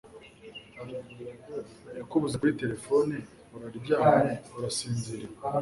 [1.97, 3.15] yakubuze kuri telephone,
[3.55, 5.27] uraryamye urasinziriye